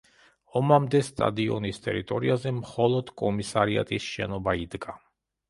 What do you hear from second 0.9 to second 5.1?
სტადიონის ტერიტორიაზე მხოლოდ კომისარიატის შენობა იდგა.